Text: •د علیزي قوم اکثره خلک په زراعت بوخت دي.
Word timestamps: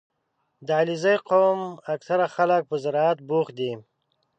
•د 0.65 0.69
علیزي 0.79 1.15
قوم 1.29 1.59
اکثره 1.93 2.27
خلک 2.35 2.61
په 2.69 2.75
زراعت 2.83 3.17
بوخت 3.29 3.53
دي. 3.59 3.71